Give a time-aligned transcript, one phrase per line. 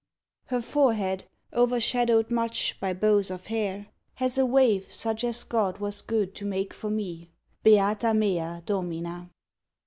[0.49, 3.85] _Her forehead, overshadow'd much By bows of hair,
[4.15, 7.29] has a wave such As God was good to make for me.
[7.63, 9.29] _Beata mea Domina!